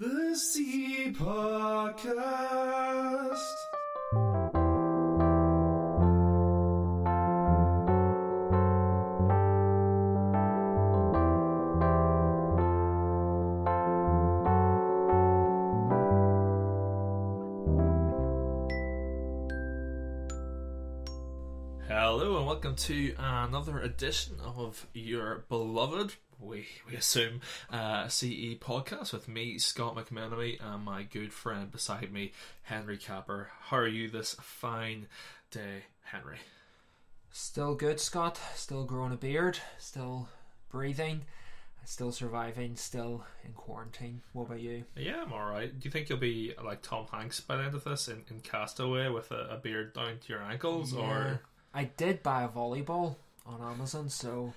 [0.00, 2.56] The Sea Podcast.
[21.86, 29.12] Hello and welcome to another edition of your beloved, we, we assume, uh, CE podcast
[29.12, 32.32] with me, Scott McMenemy, and my good friend beside me,
[32.62, 33.50] Henry Capper.
[33.62, 35.06] How are you this fine
[35.50, 36.38] day, Henry?
[37.30, 38.40] Still good, Scott.
[38.54, 39.58] Still growing a beard.
[39.78, 40.28] Still
[40.70, 41.22] breathing.
[41.84, 42.76] Still surviving.
[42.76, 44.22] Still in quarantine.
[44.32, 44.84] What about you?
[44.96, 45.78] Yeah, I'm alright.
[45.78, 48.40] Do you think you'll be like Tom Hanks by the end of this in, in
[48.40, 50.92] Castaway with a, a beard down to your ankles?
[50.92, 51.40] Or
[51.72, 53.16] I did buy a volleyball
[53.46, 54.52] on Amazon, so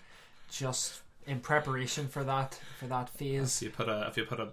[0.52, 3.62] just in preparation for that for that phase.
[3.62, 4.50] if you put a if you put a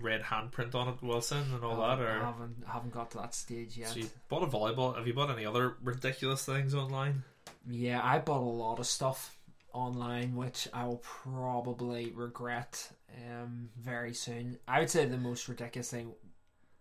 [0.00, 3.76] red handprint on it, Wilson, and all that, or haven't haven't got to that stage
[3.76, 3.88] yet.
[3.88, 4.96] so you bought a volleyball?
[4.96, 7.22] Have you bought any other ridiculous things online?
[7.68, 9.36] Yeah, I bought a lot of stuff
[9.72, 14.58] online, which I will probably regret um, very soon.
[14.68, 16.12] I would say the most ridiculous thing,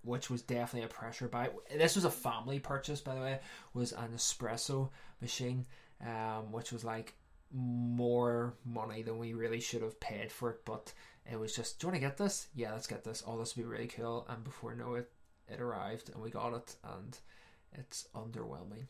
[0.03, 1.49] which was definitely a pressure buy.
[1.75, 3.39] This was a family purchase, by the way,
[3.73, 4.89] was an espresso
[5.21, 5.65] machine,
[6.05, 7.13] um, which was like
[7.53, 10.65] more money than we really should have paid for it.
[10.65, 10.91] But
[11.31, 12.47] it was just, do you want to get this?
[12.55, 13.23] Yeah, let's get this.
[13.25, 14.25] Oh, this would be really cool.
[14.27, 15.09] And before know it,
[15.47, 17.17] it arrived and we got it, and
[17.73, 18.87] it's underwhelming.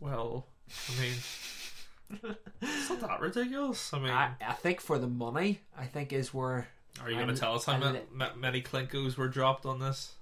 [0.00, 0.46] Well,
[0.88, 3.92] I mean, it's not that ridiculous.
[3.94, 6.68] I mean, I, I think for the money, I think is where
[7.02, 8.00] are you going to tell us how li-
[8.36, 10.14] many Klinkos were dropped on this?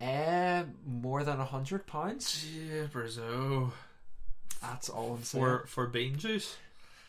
[0.00, 2.44] uh, more than a hundred pounds.
[2.44, 3.72] Jeepers, oh,
[4.62, 5.44] That's all I'm saying.
[5.44, 6.56] for for bean juice.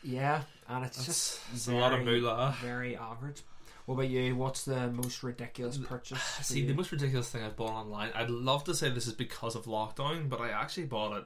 [0.02, 2.56] yeah, and it's That's, just that's a lot of very, moolah.
[2.62, 3.42] Very average.
[3.86, 4.36] What about you?
[4.36, 6.18] What's the most ridiculous purchase?
[6.20, 6.66] for See, you?
[6.66, 8.10] the most ridiculous thing I've bought online.
[8.14, 11.24] I'd love to say this is because of lockdown, but I actually bought it.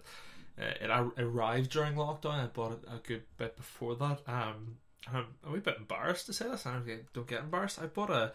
[0.61, 2.43] Uh, it arrived during lockdown.
[2.45, 4.21] I bought it a good bit before that.
[4.29, 4.77] Um,
[5.13, 6.65] I'm a wee bit embarrassed to say this.
[6.65, 7.81] I don't get, don't get embarrassed.
[7.83, 8.33] I bought a,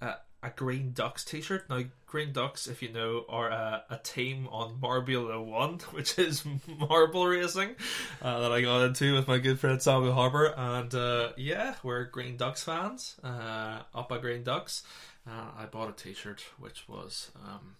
[0.00, 1.68] a a Green Ducks T-shirt.
[1.68, 6.44] Now, Green Ducks, if you know, are a, a team on Marbula One, which is
[6.66, 7.74] marble racing,
[8.22, 10.54] uh, that I got into with my good friend Samuel Harbour.
[10.56, 13.16] And uh, yeah, we're Green Ducks fans.
[13.22, 14.82] Uh, up by Green Ducks.
[15.26, 17.30] Uh, I bought a T-shirt which was.
[17.44, 17.76] Um,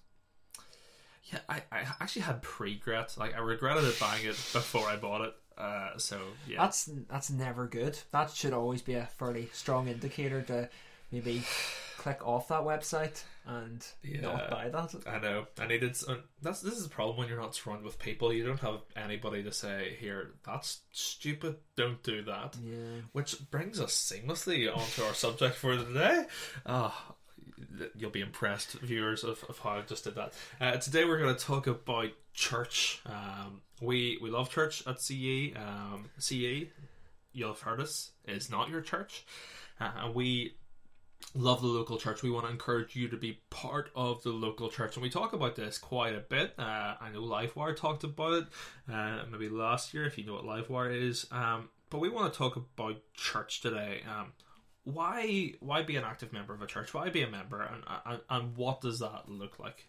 [1.32, 3.14] yeah, I, I actually had pre-regret.
[3.18, 5.34] Like I regretted it buying it before I bought it.
[5.56, 7.98] Uh, so yeah, That's that's never good.
[8.12, 10.68] That should always be a fairly strong indicator to
[11.10, 11.42] maybe
[11.96, 14.20] click off that website and Yeah.
[14.20, 14.94] not buy that.
[15.06, 15.46] I know.
[15.58, 15.96] I needed.
[16.42, 18.32] That's this is a problem when you're not surrounded with people.
[18.32, 21.56] You don't have anybody to say, "Here, that's stupid.
[21.76, 23.00] Don't do that." Yeah.
[23.12, 26.26] Which brings us seamlessly onto our subject for today.
[26.66, 27.14] Ah,
[27.96, 30.32] you'll be impressed, viewers, of, of how I just did that.
[30.60, 33.00] Uh, today we're going to talk about church.
[33.06, 35.52] Um, we we love church at CE.
[35.56, 36.68] Um, CE,
[37.32, 39.24] you'll have heard us, is not your church,
[39.80, 40.54] uh, and we
[41.34, 42.22] love the local church.
[42.22, 45.32] We want to encourage you to be part of the local church, and we talk
[45.32, 46.54] about this quite a bit.
[46.58, 48.44] Uh, I know Livewire talked about it,
[48.92, 51.26] uh, maybe last year, if you know what Livewire is.
[51.30, 54.02] Um, but we want to talk about church today.
[54.08, 54.32] Um,
[54.84, 56.94] why why be an active member of a church?
[56.94, 59.86] Why be a member, and and, and what does that look like?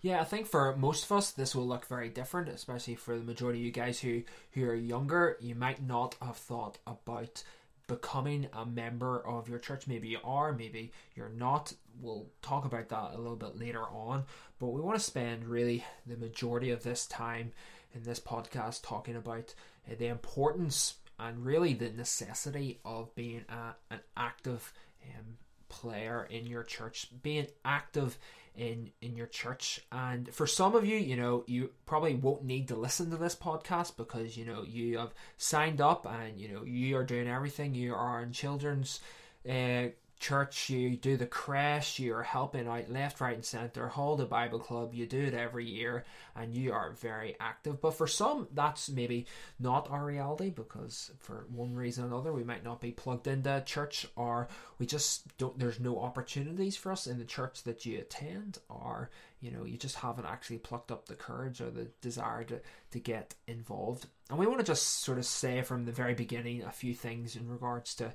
[0.00, 3.24] Yeah, I think for most of us, this will look very different, especially for the
[3.24, 4.22] majority of you guys who,
[4.52, 5.36] who are younger.
[5.40, 7.42] You might not have thought about
[7.88, 9.88] becoming a member of your church.
[9.88, 11.72] Maybe you are, maybe you're not.
[12.00, 14.24] We'll talk about that a little bit later on.
[14.60, 17.52] But we want to spend really the majority of this time
[17.94, 19.54] in this podcast talking about
[19.90, 24.72] uh, the importance and really the necessity of being a, an active
[25.04, 25.38] um,
[25.68, 28.18] player in your church, being active
[28.58, 29.80] in in your church.
[29.90, 33.34] And for some of you, you know, you probably won't need to listen to this
[33.34, 37.74] podcast because you know you have signed up and you know you are doing everything.
[37.74, 39.00] You are in children's
[39.48, 40.70] uh, church.
[40.70, 41.98] You do the crash.
[41.98, 43.88] You are helping out left, right, and center.
[43.88, 44.94] Hold a Bible club.
[44.94, 46.04] You do it every year,
[46.34, 47.80] and you are very active.
[47.80, 49.26] But for some, that's maybe
[49.58, 53.62] not our reality because for one reason or another, we might not be plugged into
[53.64, 54.48] church, or
[54.78, 55.58] we just don't.
[55.58, 59.10] There's no opportunities for us in the church that you attend, or
[59.40, 62.60] you know, you just haven't actually plucked up the courage or the desire to
[62.90, 64.06] to get involved.
[64.30, 67.36] And we want to just sort of say from the very beginning a few things
[67.36, 68.12] in regards to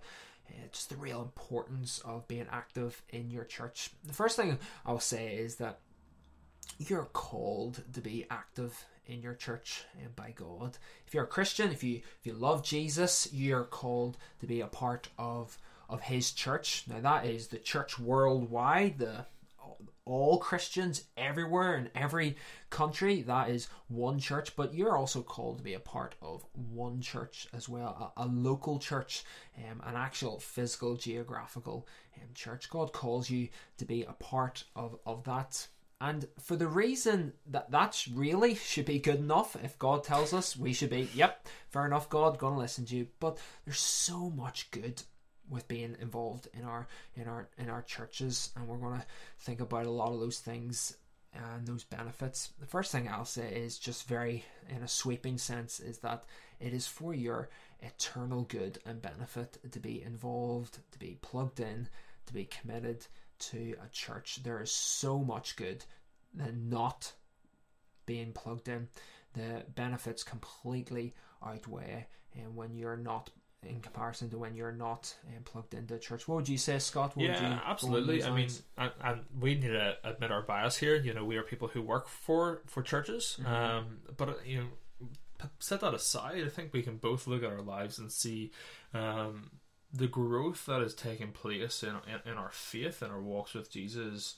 [0.49, 3.91] uh, just the real importance of being active in your church.
[4.05, 5.79] The first thing I'll say is that
[6.77, 10.77] you're called to be active in your church and by God.
[11.05, 14.67] If you're a Christian, if you if you love Jesus, you're called to be a
[14.67, 15.57] part of
[15.89, 16.85] of his church.
[16.87, 19.25] Now that is the church worldwide, the
[20.05, 22.35] all Christians everywhere in every
[22.69, 23.21] country.
[23.21, 27.47] That is one church, but you're also called to be a part of one church
[27.53, 29.23] as well, a, a local church,
[29.57, 32.69] um, an actual physical, geographical um, church.
[32.69, 35.67] God calls you to be a part of, of that.
[36.01, 40.57] And for the reason that that's really should be good enough, if God tells us
[40.57, 43.07] we should be, yep, fair enough, God, gonna listen to you.
[43.21, 45.01] But there's so much good
[45.49, 49.05] with being involved in our in our in our churches and we're going to
[49.39, 50.97] think about a lot of those things
[51.33, 52.53] and those benefits.
[52.59, 56.23] The first thing i'll say is just very in a sweeping sense is that
[56.59, 57.49] it is for your
[57.81, 61.89] eternal good and benefit to be involved to be plugged in
[62.25, 63.05] to be committed
[63.39, 64.39] to a church.
[64.43, 65.83] There is so much good
[66.33, 67.13] than not
[68.05, 68.87] being plugged in.
[69.33, 71.13] The benefits completely
[71.45, 73.29] outweigh and when you're not
[73.67, 76.27] in comparison to when you're not um, plugged into church.
[76.27, 77.15] What would you say, Scott?
[77.15, 78.23] What yeah, absolutely.
[78.23, 80.95] I mean, and, and, we need to admit our bias here.
[80.95, 83.53] You know, we are people who work for for churches, mm-hmm.
[83.53, 83.85] um,
[84.17, 86.43] but uh, you know, set that aside.
[86.45, 88.51] I think we can both look at our lives and see.
[88.93, 89.51] Um,
[89.95, 93.71] the growth that is taking place in, in, in our faith and our walks with
[93.71, 94.33] Jesus,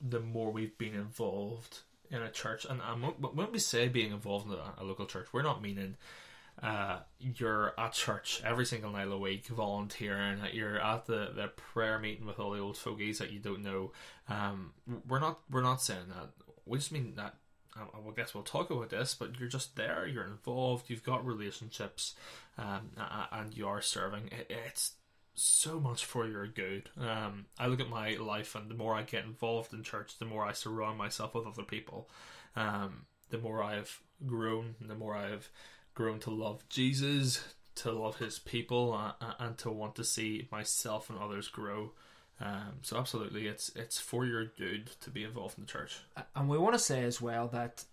[0.00, 4.46] the more we've been involved in a church, and, and when we say being involved
[4.46, 5.96] in a, a local church, we're not meaning
[6.60, 11.48] uh, you're at church every single night of the week volunteering you're at the, the
[11.48, 13.92] prayer meeting with all the old fogies that you don't know.
[14.28, 14.72] Um,
[15.08, 16.30] we're not we're not saying that.
[16.66, 17.34] We just mean that
[17.76, 21.26] um, I guess we'll talk about this but you're just there you're involved you've got
[21.26, 22.14] relationships
[22.58, 22.90] um,
[23.32, 24.30] and you are serving.
[24.48, 24.92] It's
[25.34, 26.90] so much for your good.
[27.00, 30.26] Um, I look at my life and the more I get involved in church the
[30.26, 32.08] more I surround myself with other people.
[32.54, 35.50] Um, the more I've grown the more I've
[35.94, 37.42] grown to love Jesus,
[37.76, 41.92] to love His people, uh, and to want to see myself and others grow.
[42.40, 46.00] Um, so absolutely, it's it's for your good to be involved in the church.
[46.34, 47.84] And we want to say as well that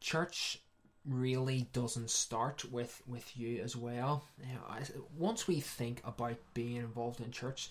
[0.00, 0.58] church
[1.06, 4.24] really doesn't start with with you as well.
[4.40, 7.70] You know, once we think about being involved in church,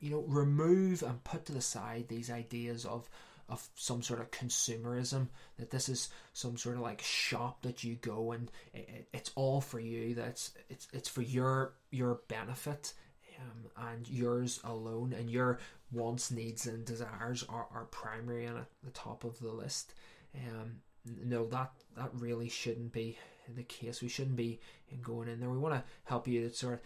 [0.00, 3.08] you know, remove and put to the side these ideas of
[3.48, 5.28] of some sort of consumerism
[5.58, 9.60] that this is some sort of like shop that you go and it, it's all
[9.60, 12.94] for you that's it's it's for your your benefit
[13.42, 15.58] um, and yours alone and your
[15.90, 19.94] wants needs and desires are, are primary and at the top of the list.
[20.34, 23.18] Um, no that that really shouldn't be
[23.54, 24.00] the case.
[24.00, 24.60] We shouldn't be
[25.02, 25.50] going in there.
[25.50, 26.80] We want to help you to sort of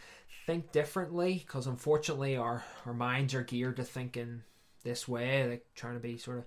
[0.46, 4.42] think differently because unfortunately our our minds are geared to thinking
[4.86, 6.44] this way, like trying to be sort of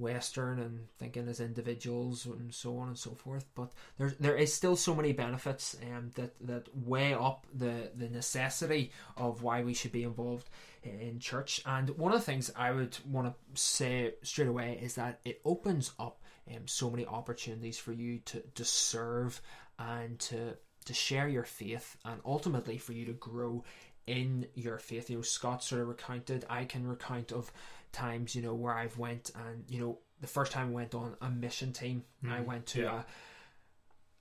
[0.00, 3.44] Western and thinking as individuals and so on and so forth.
[3.54, 8.08] But there there is still so many benefits um, that that weigh up the the
[8.08, 10.48] necessity of why we should be involved
[10.82, 11.60] in church.
[11.66, 15.40] And one of the things I would want to say straight away is that it
[15.44, 19.40] opens up um, so many opportunities for you to to serve
[19.78, 20.56] and to
[20.86, 23.62] to share your faith and ultimately for you to grow
[24.06, 25.10] in your faith.
[25.10, 26.44] You know, Scott sort of recounted.
[26.48, 27.50] I can recount of
[27.92, 31.16] times, you know, where I've went and you know, the first time I went on
[31.20, 33.02] a mission team, mm, I went to yeah.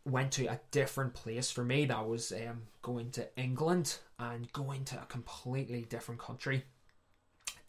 [0.06, 1.52] a went to a different place.
[1.52, 6.64] For me, that was um, going to England and going to a completely different country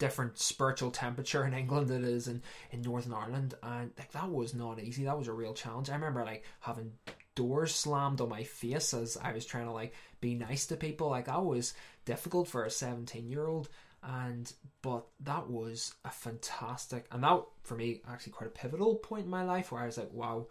[0.01, 2.41] different spiritual temperature in England than it is in,
[2.71, 5.93] in Northern Ireland and like that was not easy that was a real challenge I
[5.93, 6.91] remember like having
[7.35, 11.09] doors slammed on my face as I was trying to like be nice to people.
[11.09, 11.73] Like that was
[12.05, 13.69] difficult for a 17 year old
[14.03, 19.25] and but that was a fantastic and that for me actually quite a pivotal point
[19.25, 20.47] in my life where I was like wow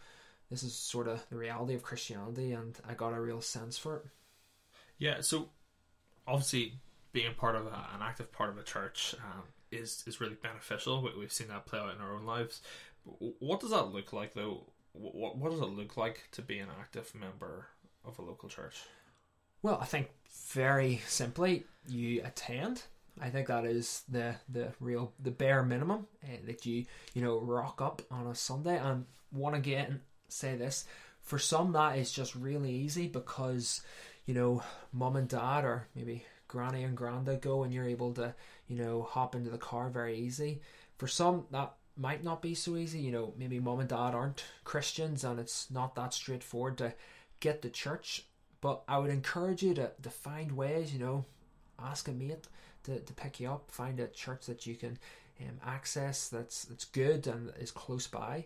[0.51, 3.97] this is sort of the reality of Christianity and I got a real sense for
[3.97, 4.05] it.
[4.99, 5.49] Yeah so
[6.27, 6.75] obviously
[7.13, 11.09] being part of a, an active part of a church um, is is really beneficial.
[11.19, 12.61] We've seen that play out in our own lives.
[13.05, 16.69] What does that look like though what, what does it look like to be an
[16.81, 17.67] active member
[18.05, 18.83] of a local church
[19.63, 20.09] well, I think
[20.49, 22.83] very simply, you attend.
[23.21, 27.39] I think that is the the real the bare minimum uh, that you you know
[27.41, 28.79] rock up on a Sunday.
[28.79, 30.87] And want again say this
[31.23, 33.83] for some that is just really easy because
[34.25, 38.35] you know mom and dad or maybe granny and granddad go and you're able to
[38.69, 40.63] you know hop into the car very easy.
[40.97, 43.01] For some that might not be so easy.
[43.01, 46.95] You know maybe mom and dad aren't Christians and it's not that straightforward to
[47.41, 48.25] get to church
[48.61, 51.25] but I would encourage you to, to find ways, you know,
[51.79, 52.47] ask a mate
[52.85, 54.99] to, to pick you up, find a church that you can
[55.41, 58.45] um, access that's that's good and is close by.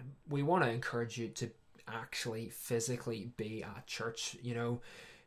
[0.00, 1.50] Um, we want to encourage you to
[1.86, 4.36] actually physically be at church.
[4.42, 4.80] You know,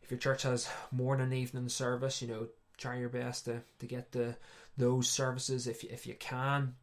[0.04, 2.48] if your church has morning evening service, you know,
[2.78, 4.36] try your best to, to get the
[4.78, 6.76] those services if if you can.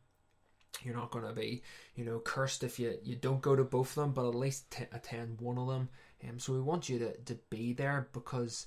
[0.82, 1.62] You're not going to be,
[1.94, 4.70] you know, cursed if you, you don't go to both of them, but at least
[4.70, 5.88] t- attend one of them.
[6.28, 8.66] Um, so we want you to, to be there because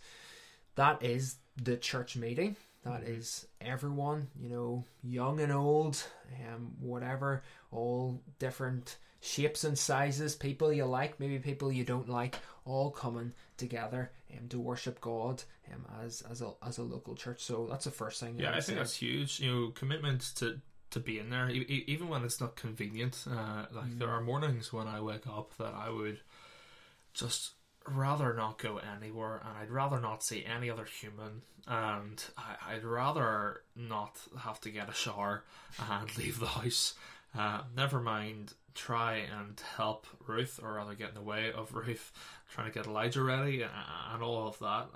[0.76, 2.56] that is the church meeting.
[2.84, 3.46] That mm-hmm.
[3.60, 6.02] everyone, you know, young and old,
[6.48, 12.36] um, whatever, all different shapes and sizes, people you like, maybe people you don't like,
[12.66, 17.44] all coming together um, to worship God um, as as a as a local church.
[17.44, 18.40] So that's the first thing.
[18.40, 18.76] Yeah, I, I think say.
[18.76, 19.40] that's huge.
[19.40, 23.25] You know, commitment to to be in there, e- even when it's not convenient.
[23.29, 24.00] Uh, like mm.
[24.00, 26.20] there are mornings when I wake up that I would
[27.13, 27.51] just
[27.88, 32.84] rather not go anywhere, and I'd rather not see any other human, and I, would
[32.84, 35.44] rather not have to get a shower
[35.89, 36.94] and leave the house.
[37.38, 42.12] Uh, never mind try and help Ruth, or rather get in the way of Ruth,
[42.51, 43.72] trying to get Elijah ready and,
[44.13, 44.88] and all of that.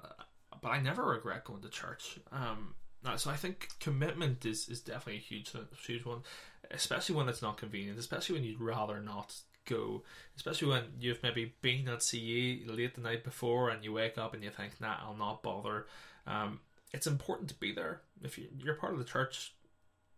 [0.61, 2.19] But I never regret going to church.
[2.31, 2.75] Um,
[3.15, 5.51] so I think commitment is, is definitely a huge
[5.85, 6.21] huge one,
[6.69, 10.03] especially when it's not convenient, especially when you'd rather not go,
[10.35, 14.33] especially when you've maybe been at CE late the night before and you wake up
[14.33, 15.87] and you think, nah, I'll not bother.
[16.27, 16.59] Um,
[16.93, 18.01] it's important to be there.
[18.23, 19.53] If you, are part of the church,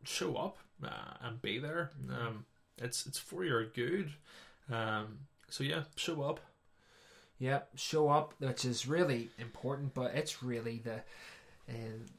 [0.04, 1.92] show up uh, and be there.
[2.10, 2.46] Um,
[2.78, 4.12] it's it's for your good.
[4.72, 6.40] Um, so yeah, show up.
[7.40, 11.04] Yeah, show up, which is really important, but it's really the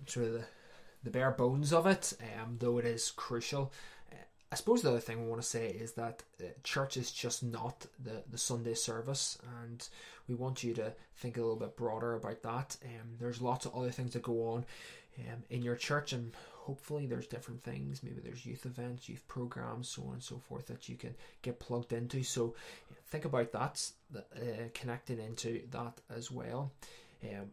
[0.06, 0.44] sort of the,
[1.04, 3.72] the bare bones of it, um, though it is crucial.
[4.12, 4.16] Uh,
[4.52, 7.42] I suppose the other thing we want to say is that uh, church is just
[7.42, 9.86] not the, the Sunday service, and
[10.28, 12.76] we want you to think a little bit broader about that.
[12.84, 14.64] Um, there's lots of other things that go on
[15.18, 16.32] um, in your church, and
[16.64, 20.66] hopefully there's different things maybe there's youth events youth programs so on and so forth
[20.66, 22.54] that you can get plugged into so
[23.08, 23.86] think about that
[24.16, 24.40] uh,
[24.72, 26.72] connecting into that as well
[27.22, 27.50] um,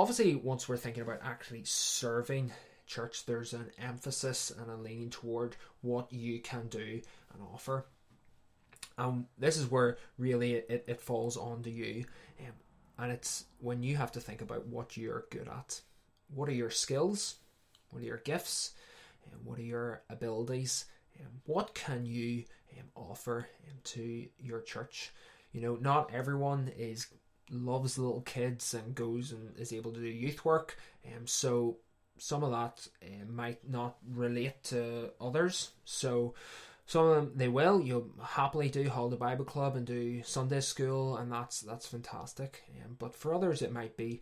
[0.00, 2.52] obviously once we're thinking about actually serving
[2.86, 7.00] church there's an emphasis and a leaning toward what you can do
[7.32, 7.86] and offer
[8.98, 12.04] um, this is where really it, it falls onto you
[12.40, 12.52] um,
[12.98, 15.80] and it's when you have to think about what you're good at
[16.34, 17.36] what are your skills
[17.90, 18.72] what are your gifts?
[19.30, 20.86] And what are your abilities?
[21.18, 22.44] And what can you
[22.78, 25.12] um, offer um, to your church?
[25.52, 27.06] You know, not everyone is
[27.50, 30.76] loves little kids and goes and is able to do youth work.
[31.06, 31.78] Um, so
[32.18, 35.70] some of that uh, might not relate to others.
[35.84, 36.34] So
[36.86, 37.80] some of them they will.
[37.80, 42.62] You'll happily do Holiday Bible Club and do Sunday school, and that's that's fantastic.
[42.84, 44.20] Um, but for others, it might be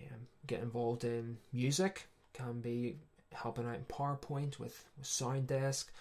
[0.00, 2.96] um, get involved in music, can be
[3.32, 5.92] helping out in PowerPoint with, with Sound Desk,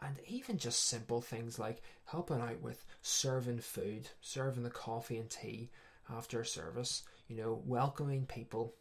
[0.00, 5.28] and even just simple things like helping out with serving food, serving the coffee and
[5.28, 5.70] tea
[6.14, 8.74] after service, you know, welcoming people,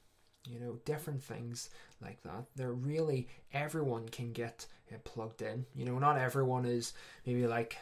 [0.48, 1.70] you know, different things
[2.02, 2.46] like that.
[2.56, 5.66] They're really, everyone can get uh, plugged in.
[5.76, 6.94] You know, not everyone is
[7.26, 7.78] maybe like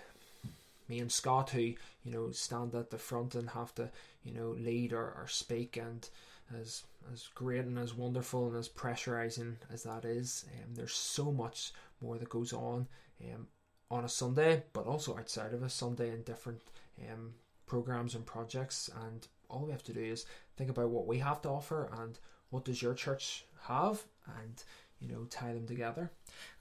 [0.88, 3.90] me and Scott who, you know, stand at the front and have to,
[4.24, 6.08] you know, lead or, or speak and
[6.60, 11.32] as as great and as wonderful and as pressurizing as that is, um, there's so
[11.32, 12.88] much more that goes on
[13.24, 13.48] um,
[13.92, 16.62] on a Sunday, but also outside of a Sunday in different
[17.12, 17.34] um,
[17.74, 18.88] programs and projects.
[19.04, 20.28] And all we have to do is
[20.58, 22.20] think about what we have to offer and
[22.52, 24.64] what does your church have, and
[25.00, 26.12] you know tie them together.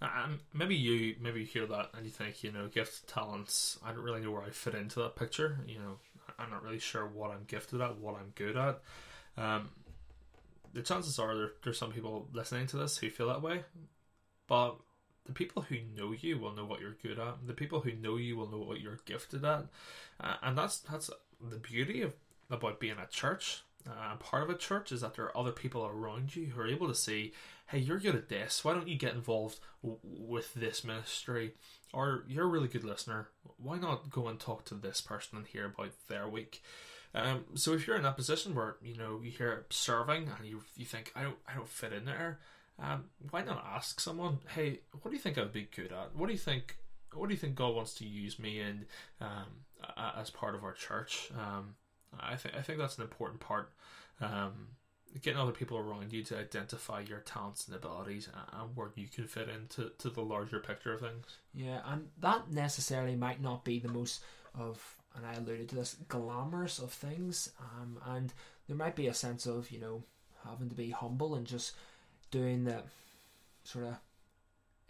[0.01, 3.79] And maybe you maybe you hear that and you think you know gift talents.
[3.85, 5.59] I don't really know where I fit into that picture.
[5.67, 5.99] You know,
[6.39, 8.81] I'm not really sure what I'm gifted at, what I'm good at.
[9.37, 9.69] Um,
[10.73, 13.65] the chances are there, there's some people listening to this who feel that way,
[14.49, 14.77] but
[15.27, 17.47] the people who know you will know what you're good at.
[17.47, 19.67] The people who know you will know what you're gifted at,
[20.21, 21.11] uh, and that's that's
[21.41, 22.13] the beauty of
[22.51, 23.63] about being a church.
[23.89, 26.69] Uh, part of a church is that there are other people around you who are
[26.69, 27.33] able to see,
[27.67, 28.65] hey, you're good at this.
[28.65, 31.55] Why don't you get involved w- with this ministry?
[31.93, 33.29] Or you're a really good listener.
[33.57, 36.63] Why not go and talk to this person and hear about their week?
[37.15, 40.63] Um, so if you're in that position where you know you hear serving and you
[40.77, 42.39] you think I don't I don't fit in there,
[42.79, 44.39] um, why not ask someone?
[44.55, 46.15] Hey, what do you think I'd be good at?
[46.15, 46.77] What do you think?
[47.15, 48.87] What do you think God wants to use me in
[49.21, 49.65] um,
[50.17, 51.31] as part of our church?
[51.39, 51.75] Um,
[52.19, 53.73] I think I think that's an important part.
[54.21, 54.69] Um,
[55.21, 59.27] getting other people around you to identify your talents and abilities and where you can
[59.27, 61.27] fit into to the larger picture of things.
[61.53, 64.25] Yeah, and that necessarily might not be the most
[64.59, 68.33] of and I alluded to this glamorous of things, um, and
[68.67, 70.03] there might be a sense of you know
[70.49, 71.73] having to be humble and just
[72.33, 72.83] doing the
[73.63, 73.97] sort of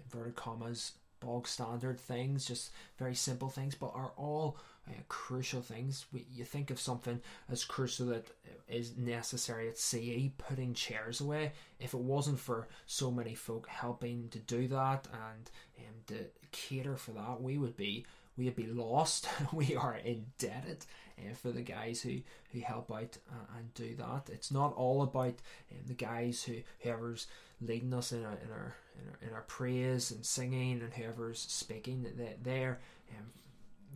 [0.03, 4.57] inverted commas bog standard things, just very simple things, but are all
[4.89, 6.07] uh, crucial things.
[6.13, 7.21] We, you think of something
[7.51, 8.27] as crucial that
[8.69, 11.53] is necessary at CE, putting chairs away.
[11.79, 16.97] If it wasn't for so many folk helping to do that and um, to cater
[16.97, 18.07] for that, we would be
[18.37, 19.29] we would be lost.
[19.53, 20.85] we are indebted
[21.19, 22.19] uh, for the guys who,
[22.53, 24.31] who help out uh, and do that.
[24.33, 25.35] It's not all about
[25.71, 27.27] um, the guys who whoever's
[27.61, 31.41] leading us in our in our in our, in our praise and singing and whoever's
[31.41, 32.07] speaking.
[32.17, 33.27] They, they're um,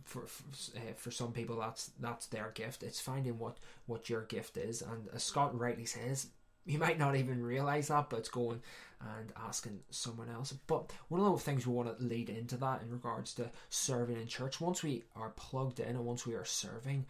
[0.03, 0.43] for for,
[0.77, 2.83] uh, for some people that's that's their gift.
[2.83, 6.27] It's finding what what your gift is, and as Scott rightly says,
[6.67, 8.61] you might not even realize that, but it's going
[8.99, 10.53] and asking someone else.
[10.65, 14.17] But one of the things we want to lead into that in regards to serving
[14.17, 17.05] in church, once we are plugged in and once we are serving,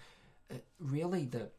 [0.79, 1.49] really the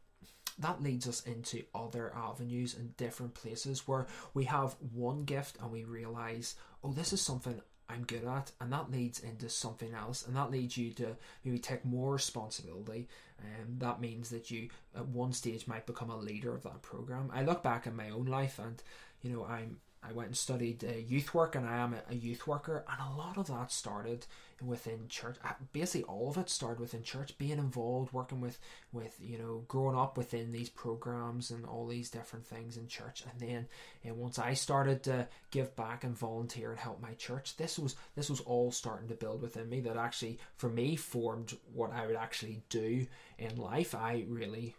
[0.59, 5.71] that leads us into other avenues and different places where we have one gift and
[5.71, 10.25] we realize, oh, this is something I'm good at, and that leads into something else,
[10.25, 13.07] and that leads you to maybe take more responsibility.
[13.39, 16.81] And um, that means that you, at one stage, might become a leader of that
[16.81, 17.31] program.
[17.33, 18.81] I look back in my own life, and
[19.23, 22.47] you know, I'm I went and studied uh, youth work, and I am a, youth
[22.47, 24.25] worker, and a lot of that started
[24.61, 25.37] within church.
[25.43, 28.59] Uh, basically, all of it started within church, being involved, working with
[28.93, 33.23] with you know, growing up within these programs and all these different things in church.
[33.29, 33.67] And then,
[34.03, 37.95] and once I started to give back and volunteer and help my church, this was
[38.15, 39.81] this was all starting to build within me.
[39.81, 43.05] That actually, for me, formed what I would actually do
[43.37, 43.93] in life.
[43.93, 44.75] I really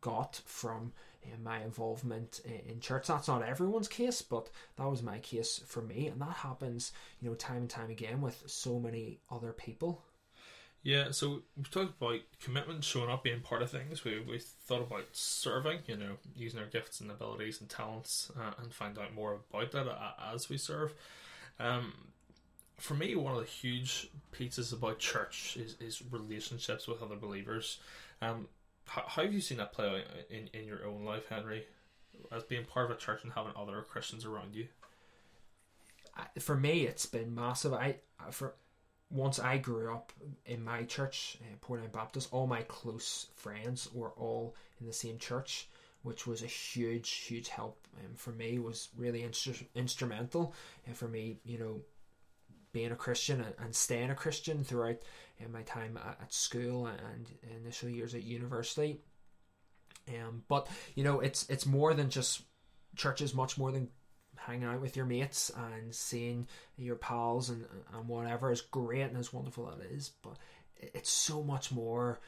[0.00, 0.92] got from
[1.24, 3.06] uh, my involvement in church.
[3.06, 7.28] That's not everyone's case, but that was my case for me, and that happens, you
[7.28, 10.02] know, time and time again with so many other people.
[10.82, 14.04] Yeah, so we've talked about commitment, showing up, being part of things.
[14.04, 18.52] We we thought about serving, you know, using our gifts and abilities and talents, uh,
[18.62, 19.86] and find out more about that
[20.32, 20.92] as we serve.
[21.58, 21.94] Um,
[22.76, 27.78] for me, one of the huge pieces about church is, is relationships with other believers.
[28.20, 28.48] Um,
[28.86, 30.00] how, how have you seen that play out
[30.30, 31.66] in, in your own life, Henry,
[32.32, 34.66] as being part of a church and having other Christians around you?
[36.38, 37.72] For me, it's been massive.
[37.72, 37.96] I
[38.30, 38.54] for
[39.10, 40.12] once I grew up
[40.46, 45.18] in my church, uh, Portadown Baptist, all my close friends were all in the same
[45.18, 45.68] church,
[46.02, 48.58] which was a huge, huge help um, for me.
[48.58, 50.54] Was really instru- instrumental,
[50.86, 51.80] and for me, you know,
[52.74, 54.98] being a Christian and, staying a Christian throughout
[55.38, 57.26] in my time at, at school and
[57.62, 59.00] initial years at university.
[60.08, 62.42] Um, but you know, it's it's more than just
[62.96, 63.88] churches, much more than
[64.36, 69.16] hanging out with your mates and seeing your pals and and whatever is great and
[69.16, 70.10] as wonderful that is.
[70.20, 70.36] But
[70.76, 72.20] it's so much more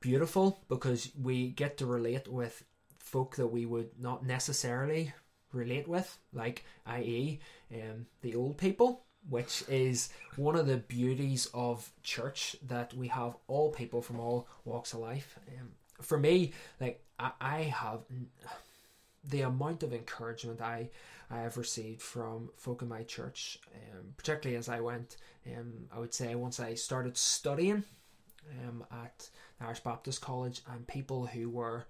[0.00, 2.62] beautiful because we get to relate with
[2.98, 5.12] folk that we would not necessarily
[5.52, 7.40] relate with, like i.e.,
[7.72, 13.36] um, the old people which is one of the beauties of church that we have
[13.48, 15.38] all people from all walks of life.
[15.48, 15.68] Um,
[16.00, 18.00] for me, like I, I have
[19.24, 20.88] the amount of encouragement I
[21.30, 26.00] I have received from folk in my church, um, particularly as I went, um, I
[26.00, 27.84] would say once I started studying
[28.66, 31.84] um, at Irish Baptist College, and people who were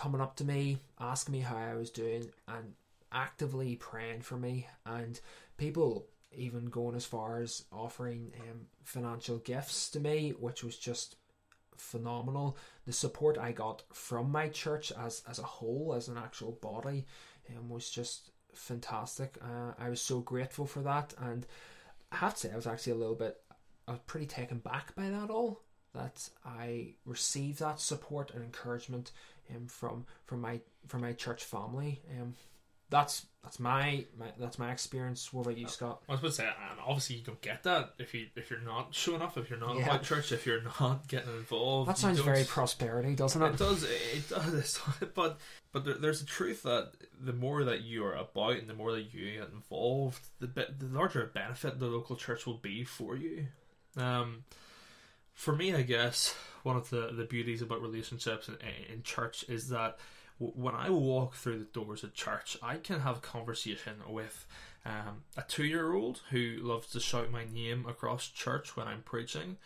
[0.00, 2.72] coming up to me, asking me how I was doing, and
[3.12, 5.20] actively praying for me, and
[5.58, 11.16] people even going as far as offering um, financial gifts to me, which was just
[11.76, 12.56] phenomenal.
[12.86, 17.04] The support I got from my church as as a whole, as an actual body,
[17.50, 19.36] um, was just fantastic.
[19.42, 21.46] Uh, I was so grateful for that, and
[22.10, 23.36] I have to say, I was actually a little bit,
[23.86, 25.60] I was pretty taken back by that all.
[25.92, 29.10] That I received that support and encouragement
[29.54, 32.02] um, from from my from my church family.
[32.20, 32.34] Um,
[32.90, 35.32] that's that's my, my that's my experience.
[35.32, 36.02] What about you, Scott?
[36.08, 38.60] I was about to say, and obviously you don't get that if you if you're
[38.60, 39.84] not showing up, if you're not yeah.
[39.84, 41.88] about church, if you're not getting involved.
[41.88, 43.52] That sounds very prosperity, doesn't it?
[43.52, 43.84] It does.
[43.84, 44.80] It does.
[45.14, 45.38] But
[45.72, 48.92] but there, there's a truth that the more that you are about and the more
[48.92, 53.16] that you get involved, the bit, the larger benefit the local church will be for
[53.16, 53.46] you.
[53.96, 54.44] Um,
[55.34, 58.56] for me, I guess one of the the beauties about relationships in,
[58.92, 59.98] in church is that
[60.38, 64.46] when I walk through the doors of church, I can have a conversation with
[64.86, 69.02] um, a two year old who loves to shout my name across church when I'm
[69.02, 69.58] preaching.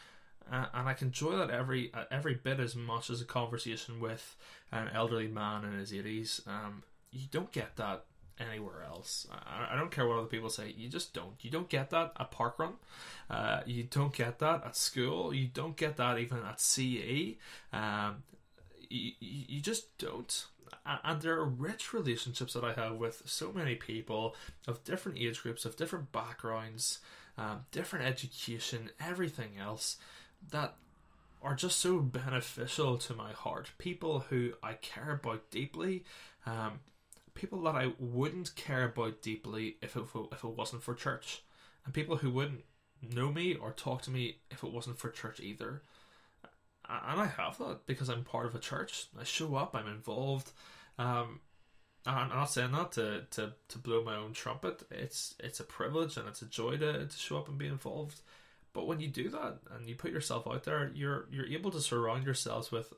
[0.51, 4.01] Uh, and I can enjoy that every uh, every bit as much as a conversation
[4.01, 4.37] with
[4.73, 6.47] an elderly man in his 80s.
[6.47, 8.05] Um, you don't get that
[8.39, 9.27] anywhere else.
[9.31, 10.75] I, I, don't care what other people say.
[10.77, 11.35] You just don't.
[11.41, 12.73] You don't get that at parkrun.
[13.31, 15.33] Uh, you don't get that at school.
[15.33, 17.37] You don't get that even at CE.
[17.73, 18.25] Um,
[18.91, 20.47] you, you just don't
[20.87, 24.35] and there are rich relationships that I have with so many people
[24.67, 26.99] of different age groups, of different backgrounds,
[27.39, 29.97] um, different education, everything else
[30.51, 30.75] that
[31.43, 33.71] are just so beneficial to my heart.
[33.79, 36.05] People who I care about deeply,
[36.47, 36.81] um,
[37.35, 41.43] people that I wouldn't care about deeply if it, if it wasn't for church,
[41.85, 42.65] and people who wouldn't
[43.15, 45.83] know me or talk to me if it wasn't for church either.
[46.89, 49.07] And I have that because I'm part of a church.
[49.19, 50.53] I show up, I'm involved.
[50.99, 51.41] Um,
[52.07, 54.83] I'm not saying that to, to, to blow my own trumpet.
[54.91, 58.21] It's it's a privilege and it's a joy to, to show up and be involved.
[58.75, 61.81] But when you do that and you put yourself out there, you're you're able to
[61.81, 62.93] surround yourselves with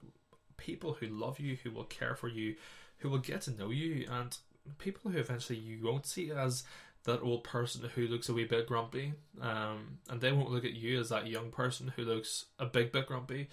[0.56, 2.56] people who love you, who will care for you,
[2.98, 4.36] who will get to know you, and
[4.78, 6.64] people who eventually you won't see as
[7.04, 10.74] that old person who looks a wee bit grumpy, um, and they won't look at
[10.74, 13.48] you as that young person who looks a big bit grumpy.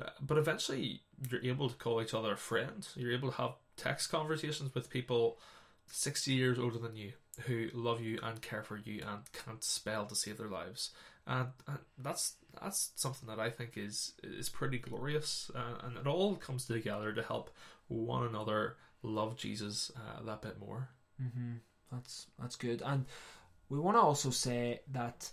[0.00, 2.86] Uh, but eventually, you're able to call each other a friend.
[2.94, 5.38] You're able to have text conversations with people
[5.88, 7.12] 60 years older than you
[7.46, 10.90] who love you and care for you and can't spell to save their lives.
[11.26, 16.06] And, and that's that's something that I think is is pretty glorious, uh, and it
[16.06, 17.50] all comes together to help
[17.90, 20.88] one another love Jesus uh, that bit more.
[21.22, 21.54] Mm-hmm.
[21.92, 23.06] That's that's good, and
[23.68, 25.30] we want to also say that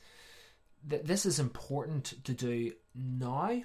[0.88, 3.62] that this is important to do now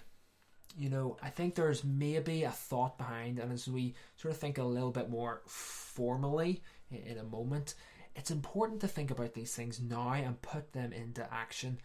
[0.76, 4.59] you know, I think there's maybe a thought behind, and as we sort of think
[4.59, 7.74] a little bit more formally in a moment,
[8.14, 11.78] it's important to think about these things now and put them into action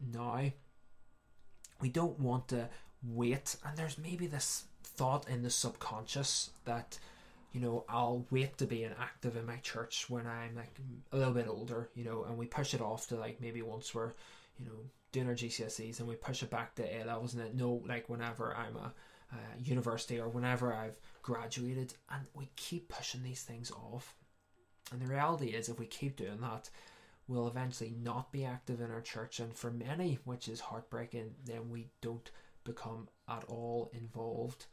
[0.00, 0.50] now.
[1.80, 2.68] We don't want to
[3.02, 4.64] wait, and there's maybe this
[4.96, 6.98] thought in the subconscious that
[7.52, 10.78] you know I'll wait to be an active in my church when I'm like
[11.12, 13.94] a little bit older, you know, and we push it off to like maybe once
[13.94, 14.12] we're
[14.58, 14.78] you know
[15.12, 18.56] doing our GCSEs and we push it back to A levels and no like whenever
[18.56, 18.92] I'm a
[19.32, 24.14] uh, university or whenever I've graduated and we keep pushing these things off.
[24.90, 26.68] And the reality is if we keep doing that
[27.28, 31.70] we'll eventually not be active in our church and for many which is heartbreaking then
[31.70, 32.30] we don't
[32.64, 34.66] become at all involved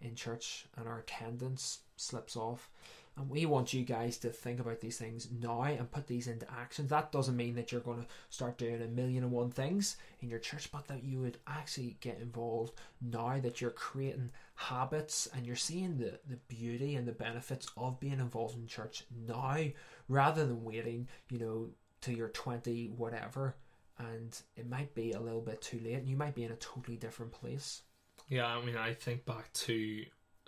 [0.00, 2.70] in church and our attendance slips off
[3.18, 6.46] and we want you guys to think about these things now and put these into
[6.52, 6.86] action.
[6.88, 10.28] That doesn't mean that you're going to start doing a million and one things in
[10.28, 15.46] your church, but that you would actually get involved now that you're creating habits and
[15.46, 19.64] you're seeing the, the beauty and the benefits of being involved in church now
[20.08, 21.70] rather than waiting, you know,
[22.02, 23.56] till you're 20, whatever.
[23.98, 26.56] And it might be a little bit too late and you might be in a
[26.56, 27.80] totally different place.
[28.28, 30.04] Yeah, I mean, I think back to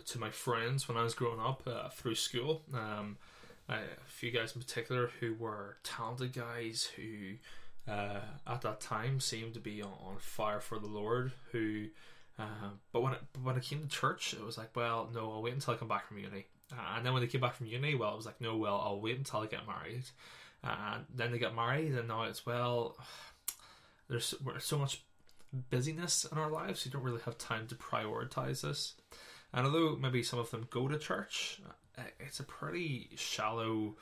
[0.07, 2.63] to my friends when I was growing up uh, through school.
[2.73, 3.19] Um,
[3.69, 7.35] I, a few guys in particular who were talented guys who,
[7.91, 11.33] uh, at that time, seemed to be on, on fire for the Lord.
[11.53, 11.87] Who,
[12.39, 15.43] uh, but when it, when it came to church, it was like, well, no, I'll
[15.43, 16.47] wait until I come back from uni.
[16.73, 18.83] Uh, and then when they came back from uni, well, it was like, no, well,
[18.83, 20.05] I'll wait until I get married.
[20.65, 22.97] And then they get married, and now it's well,
[24.09, 25.03] there's so much
[25.53, 28.95] busyness in our lives, you don't really have time to prioritize this.
[29.53, 31.61] And although maybe some of them go to church,
[31.97, 33.97] uh, it's a pretty shallow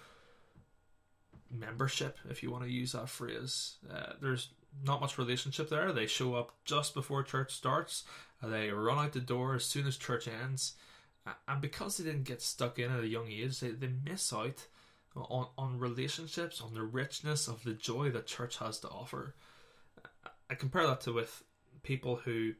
[1.50, 3.76] membership, if you want to use that phrase.
[3.92, 4.48] Uh, there's
[4.84, 5.92] not much relationship there.
[5.92, 8.04] They show up just before church starts,
[8.42, 10.74] they run out the door as soon as church ends.
[11.48, 14.66] And because they didn't get stuck in at a young age, they, they miss out
[15.16, 19.34] on, on relationships, on the richness of the joy that church has to offer.
[20.48, 21.42] I compare that to with
[21.82, 22.54] people who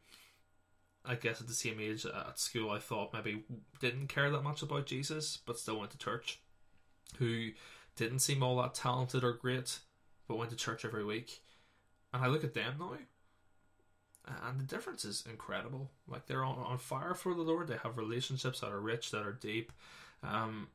[1.07, 3.45] I guess at the same age at school, I thought maybe
[3.81, 6.41] didn't care that much about Jesus, but still went to church,
[7.19, 7.51] who
[7.95, 9.79] didn't seem all that talented or great,
[10.27, 11.43] but went to church every week.
[12.13, 12.97] And I look at them now,
[14.45, 15.91] and the difference is incredible.
[16.09, 17.69] Like they're on, on fire for the Lord.
[17.69, 19.73] They have relationships that are rich, that are deep,
[20.25, 20.69] um,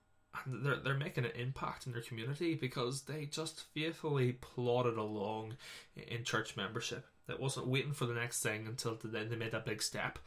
[0.45, 5.55] and they're they're making an impact in their community because they just faithfully plodded along
[5.95, 9.65] in church membership that wasn't waiting for the next thing until then they made that
[9.65, 10.19] big step.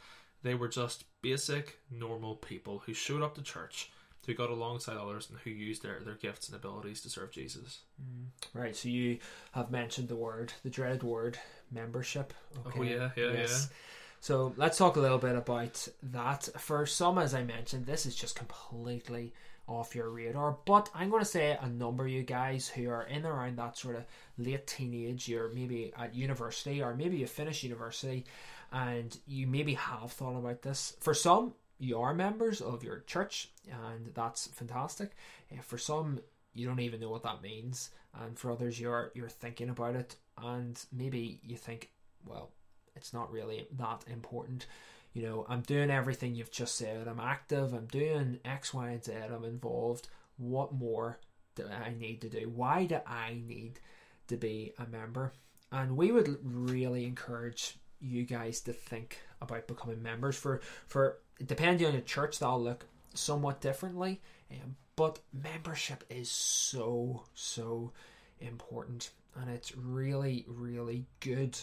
[0.43, 3.91] They were just basic, normal people who showed up to church,
[4.27, 7.81] who got alongside others, and who used their, their gifts and abilities to serve Jesus.
[8.01, 8.27] Mm.
[8.53, 9.19] Right, so you
[9.53, 11.39] have mentioned the word, the dreaded word,
[11.73, 12.35] membership.
[12.57, 12.79] Oh, okay.
[12.79, 13.69] Oh, yeah, yeah, yes.
[13.71, 13.77] yeah.
[14.21, 16.49] So let's talk a little bit about that.
[16.59, 19.33] For some, as I mentioned, this is just completely
[19.67, 20.59] off your radar.
[20.65, 23.77] But I'm going to say a number of you guys who are in around that
[23.77, 24.05] sort of
[24.39, 28.25] late teenage, you're maybe at university or maybe you finish university
[28.73, 30.97] and you maybe have thought about this.
[31.01, 35.13] For some, you are members of your church and that's fantastic.
[35.51, 36.21] Eh, for some,
[36.55, 37.91] you don't even know what that means.
[38.21, 41.91] And for others, you're you're thinking about it and maybe you think,
[42.27, 42.51] well,
[42.97, 44.67] it's not really that important
[45.15, 47.07] you know, I'm doing everything you've just said.
[47.07, 47.73] I'm active.
[47.73, 49.13] I'm doing X, Y, and Z.
[49.33, 50.09] I'm involved.
[50.37, 51.21] What more
[51.55, 52.51] do I need to do?
[52.55, 53.79] Why do I need
[54.27, 55.33] to be a member?
[55.71, 60.37] And we would really encourage you guys to think about becoming members.
[60.37, 64.21] For for depending on the church, that'll look somewhat differently.
[64.51, 67.93] Um, but membership is so so
[68.41, 71.57] important, and it's really really good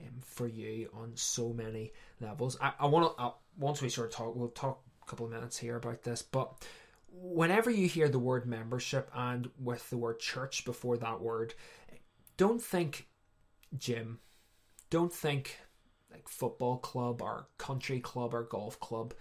[0.00, 2.56] um, for you on so many levels.
[2.60, 5.56] I, I want to once we sort of talk, we'll talk a couple of minutes
[5.56, 6.64] here about this, but
[7.10, 11.54] whenever you hear the word membership and with the word church before that word,
[12.36, 13.06] don't think
[13.78, 14.18] gym,
[14.90, 15.58] don't think
[16.10, 19.14] like football club or country club or golf club.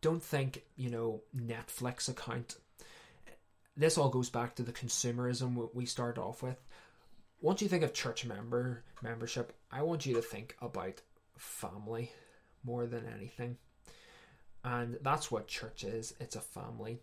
[0.00, 2.56] Don't think, you know, Netflix account.
[3.76, 6.62] This all goes back to the consumerism we started off with.
[7.42, 11.02] Once you think of church member membership, I want you to think about
[11.36, 12.12] family
[12.62, 13.56] more than anything.
[14.62, 16.14] And that's what church is.
[16.20, 17.00] It's a family.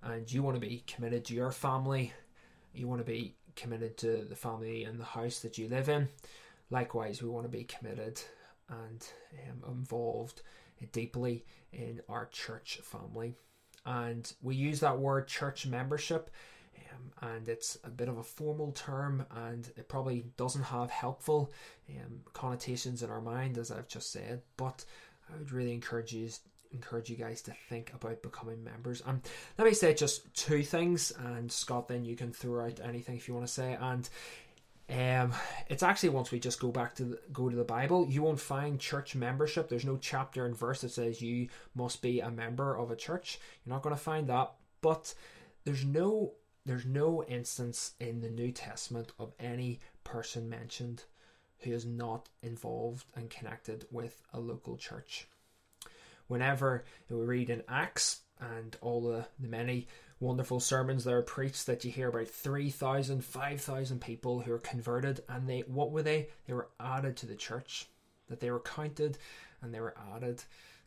[0.00, 2.12] And you want to be committed to your family.
[2.72, 6.08] You want to be committed to the family and the house that you live in.
[6.70, 8.22] Likewise, we want to be committed
[8.68, 9.04] and
[9.50, 10.42] um, involved
[10.92, 13.34] deeply in our church family.
[13.84, 16.30] And we use that word church membership,
[16.94, 21.52] um, and it's a bit of a formal term, and it probably doesn't have helpful
[21.90, 24.42] um, connotations in our mind, as I've just said.
[24.56, 24.84] But
[25.32, 26.28] I would really encourage you
[26.72, 29.02] encourage you guys to think about becoming members.
[29.06, 29.20] And
[29.58, 33.28] let me say just two things, and Scott, then you can throw out anything if
[33.28, 33.76] you want to say.
[33.80, 34.08] And
[34.90, 35.32] um,
[35.68, 38.40] it's actually once we just go back to the, go to the Bible, you won't
[38.40, 39.68] find church membership.
[39.68, 43.38] There's no chapter and verse that says you must be a member of a church.
[43.64, 44.52] You're not going to find that.
[44.80, 45.14] But
[45.64, 46.32] there's no
[46.64, 51.04] there's no instance in the New Testament of any person mentioned
[51.58, 55.26] who is not involved and connected with a local church.
[56.26, 59.86] Whenever we read in Acts and all the, the many
[60.20, 65.20] wonderful sermons that are preached that you hear about 3,000, 5,000 people who are converted
[65.28, 66.28] and they what were they?
[66.46, 67.86] They were added to the church.
[68.28, 69.18] That they were counted
[69.60, 70.42] and they were added.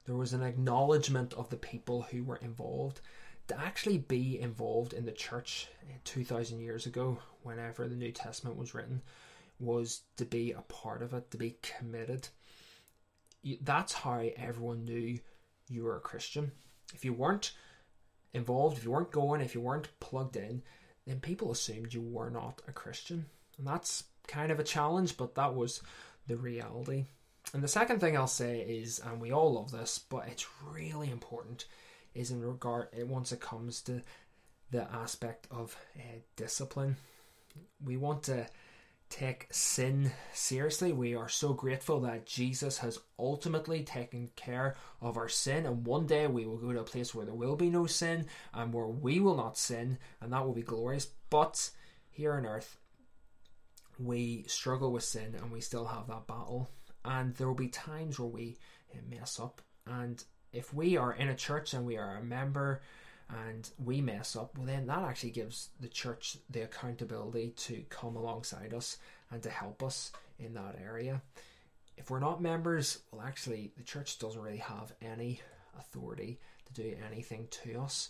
[0.05, 3.01] There was an acknowledgement of the people who were involved.
[3.47, 8.57] To actually be involved in the church eh, 2,000 years ago, whenever the New Testament
[8.57, 9.01] was written,
[9.59, 12.27] was to be a part of it, to be committed.
[13.61, 15.19] That's how everyone knew
[15.69, 16.51] you were a Christian.
[16.93, 17.51] If you weren't,
[18.35, 20.61] involved, if you weren't going, if you weren't plugged in,
[21.07, 23.25] then people assumed you were not a Christian.
[23.57, 25.81] And that's kind of a challenge, but that was
[26.27, 27.05] the reality.
[27.53, 31.09] And the second thing I'll say is, and we all love this, but it's really
[31.09, 31.65] important,
[32.15, 34.01] is in regard it once it comes to
[34.71, 36.01] the aspect of uh,
[36.35, 36.95] discipline.
[37.83, 38.47] We want to
[39.09, 40.91] take sin seriously.
[40.91, 46.07] We are so grateful that Jesus has ultimately taken care of our sin, and one
[46.07, 48.87] day we will go to a place where there will be no sin and where
[48.87, 51.07] we will not sin, and that will be glorious.
[51.29, 51.69] But
[52.09, 52.77] here on earth,
[53.99, 56.69] we struggle with sin and we still have that battle,
[57.03, 58.57] and there will be times where we
[59.09, 59.61] mess up.
[59.85, 60.23] And
[60.55, 62.81] if we are in a church and we are a member,
[63.29, 68.15] and we mess up, well, then that actually gives the church the accountability to come
[68.15, 68.97] alongside us
[69.31, 71.21] and to help us in that area.
[71.97, 75.41] If we're not members, well, actually, the church doesn't really have any
[75.77, 78.09] authority to do anything to us.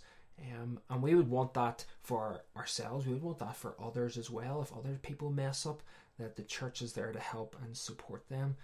[0.52, 3.06] Um, and we would want that for ourselves.
[3.06, 4.62] We would want that for others as well.
[4.62, 5.82] If other people mess up,
[6.20, 8.58] that the church is there to help and support them.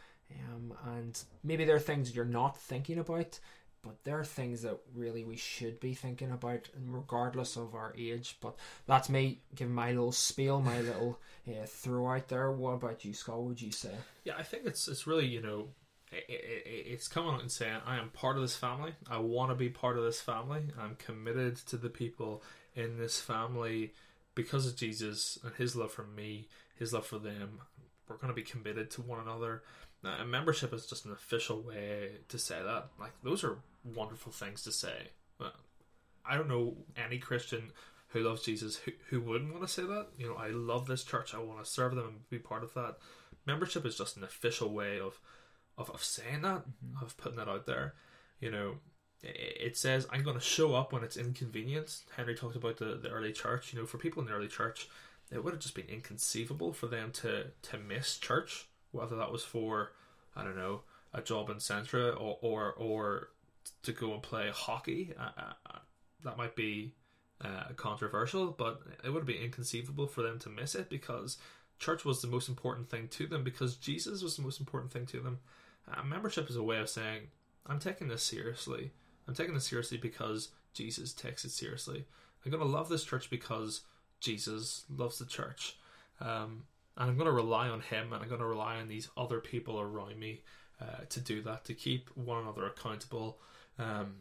[0.50, 3.40] Um, and maybe there are things you're not thinking about
[3.84, 8.38] but there are things that really we should be thinking about, regardless of our age.
[8.40, 12.52] But that's me giving my little spiel, my little uh, throw out there.
[12.52, 13.38] What about you, Scott?
[13.38, 13.94] What would you say?
[14.24, 15.70] Yeah, I think it's it's really you know
[16.12, 18.94] it, it, it's coming out and saying I am part of this family.
[19.10, 20.64] I want to be part of this family.
[20.80, 22.44] I'm committed to the people
[22.76, 23.94] in this family
[24.36, 27.60] because of Jesus and His love for me, His love for them.
[28.08, 29.64] We're going to be committed to one another.
[30.04, 32.88] Now, membership is just an official way to say that.
[33.00, 35.10] Like those are wonderful things to say.
[36.26, 37.72] I don't know any Christian
[38.10, 40.08] who loves Jesus who, who wouldn't want to say that.
[40.18, 41.34] You know, I love this church.
[41.34, 42.98] I want to serve them and be part of that.
[43.46, 45.20] Membership is just an official way of
[45.78, 47.04] of, of saying that, mm-hmm.
[47.04, 47.96] of putting that out there.
[48.40, 48.76] You know,
[49.24, 52.02] it, it says I'm going to show up when it's inconvenient.
[52.16, 53.74] Henry talked about the, the early church.
[53.74, 54.90] You know, for people in the early church,
[55.32, 59.44] it would have just been inconceivable for them to to miss church, whether that was
[59.44, 59.92] for
[60.36, 60.82] I don't know
[61.14, 63.30] a job in Centra or or or
[63.84, 65.14] to go and play hockey.
[65.20, 65.80] Uh, uh, uh,
[66.24, 66.94] that might be
[67.44, 71.38] uh, controversial, but it would be inconceivable for them to miss it because
[71.80, 75.06] church was the most important thing to them because Jesus was the most important thing
[75.08, 75.40] to them.
[75.92, 77.24] Uh, membership is a way of saying
[77.66, 78.92] I'm taking this seriously.
[79.28, 82.06] I'm taking this seriously because Jesus takes it seriously.
[82.46, 83.82] I'm to love this church because
[84.20, 85.78] Jesus loves the church.
[86.20, 86.64] Um,
[86.98, 89.40] and I'm going to rely on him and I'm going to rely on these other
[89.40, 90.42] people around me
[90.82, 93.40] uh, to do that, to keep one another accountable,
[93.78, 94.16] um,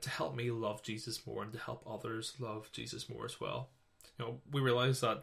[0.00, 3.68] to help me love Jesus more and to help others love Jesus more as well.
[4.18, 5.22] You know, we realize that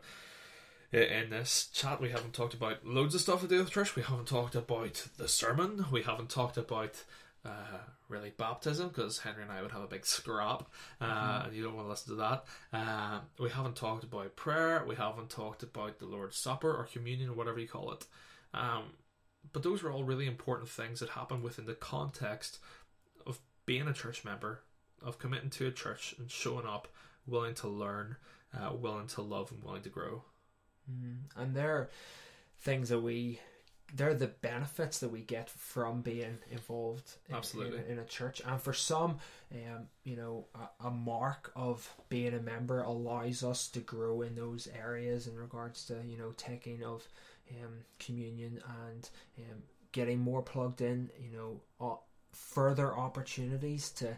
[0.91, 3.95] in this chat we haven't talked about loads of stuff to do with church.
[3.95, 5.85] We haven't talked about the sermon.
[5.91, 7.03] We haven't talked about
[7.45, 10.67] uh, really baptism because Henry and I would have a big scrap,
[10.99, 11.47] uh, mm-hmm.
[11.47, 12.45] and you don't want to listen to that.
[12.73, 14.83] Uh, we haven't talked about prayer.
[14.87, 18.05] We haven't talked about the Lord's Supper or communion or whatever you call it.
[18.53, 18.83] Um,
[19.53, 22.59] but those are all really important things that happen within the context
[23.25, 24.61] of being a church member,
[25.01, 26.87] of committing to a church and showing up,
[27.25, 28.17] willing to learn,
[28.53, 30.23] uh, willing to love, and willing to grow.
[30.91, 31.89] Mm, and there are
[32.61, 33.39] things that we
[33.95, 37.80] they're the benefits that we get from being involved in, absolutely.
[37.80, 38.41] in, in a church.
[38.45, 39.17] And for some
[39.52, 44.36] um, you know a, a, mark of being a member allows us to grow in
[44.36, 47.08] those areas in regards to you know taking of
[47.52, 51.95] um, communion and um, getting more plugged in you know uh,
[52.32, 54.15] further opportunities to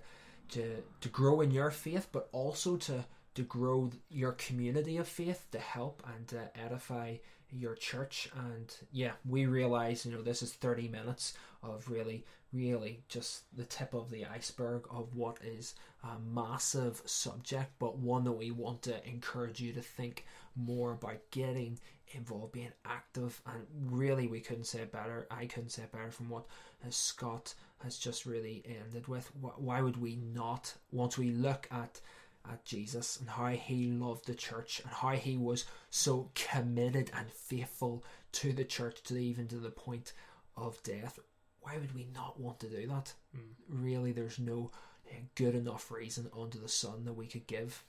[0.49, 5.47] to to grow in your faith but also to to grow your community of faith
[5.51, 7.15] to help and to edify
[7.51, 8.29] your church.
[8.35, 13.63] And yeah we realize you know this is 30 minutes of really really just the
[13.63, 18.81] tip of the iceberg of what is a massive subject but one that we want
[18.81, 21.79] to encourage you to think more about getting
[22.15, 23.41] involved being active.
[23.45, 25.27] And really we couldn't say it better.
[25.31, 26.45] I couldn't say it better from what
[26.85, 29.31] uh, scott has just really ended with.
[29.39, 30.73] Why would we not?
[30.91, 31.99] Once we look at
[32.49, 37.31] at Jesus and how he loved the church and how he was so committed and
[37.31, 40.13] faithful to the church to even to the point
[40.55, 41.19] of death.
[41.59, 43.13] Why would we not want to do that?
[43.35, 43.53] Mm.
[43.69, 44.71] Really, there's no
[45.09, 47.83] uh, good enough reason under the sun that we could give.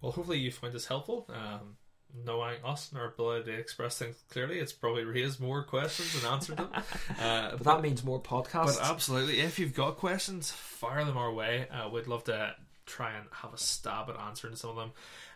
[0.00, 1.28] Well, hopefully you find this helpful.
[1.28, 1.76] Um,
[2.24, 6.32] knowing us and our ability to express things clearly, it's probably raised more questions than
[6.32, 6.70] answered them.
[7.18, 8.78] Uh, but, but, that means more podcasts.
[8.78, 11.66] But absolutely, if you've got questions, fire them our way.
[11.68, 12.54] Uh, we'd love to
[12.88, 14.90] try and have a stab at answering some of them.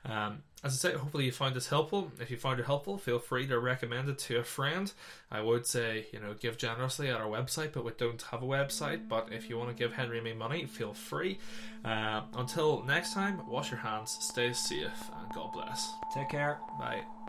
[0.05, 2.11] Um, as I say, hopefully you find this helpful.
[2.21, 4.93] If you find it helpful, feel free to recommend it to a friend.
[5.31, 8.47] I would say, you know, give generously at our website, but we don't have a
[8.47, 9.09] website.
[9.09, 11.39] But if you want to give Henry and me money, feel free.
[11.85, 15.93] Uh, until next time, wash your hands, stay safe, and God bless.
[16.15, 16.59] Take care.
[16.79, 17.22] Bye.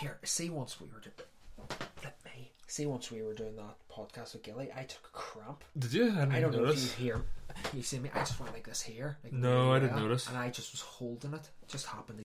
[0.00, 1.14] Here, see once we were doing
[1.96, 2.50] flip me.
[2.66, 5.62] See once we were doing that podcast with Gilly, I took a cramp.
[5.78, 6.04] Did you?
[6.16, 6.54] I, I don't notice.
[6.54, 7.22] know if you hear.
[7.74, 8.10] You see me?
[8.14, 9.18] I just went like this here.
[9.22, 10.26] Like no, I didn't notice.
[10.28, 11.50] And I just was holding it.
[11.62, 12.22] it just happened